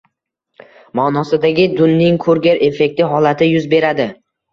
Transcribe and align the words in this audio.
ma’nosidagi 0.99 1.65
Dunning-Kurger 1.79 2.63
effekti 2.69 3.07
holati 3.13 3.51
yuz 3.51 3.69
beradi 3.75 4.09